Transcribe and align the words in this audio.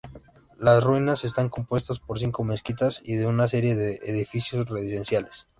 Las 0.57 0.83
ruinas 0.83 1.23
están 1.23 1.49
compuestas 1.49 1.99
por 1.99 2.17
cinco 2.17 2.43
mezquitas 2.43 3.03
y 3.05 3.17
de 3.17 3.27
una 3.27 3.47
serie 3.47 3.75
de 3.75 3.97
edificios 4.01 4.67
residenciales. 4.67 5.47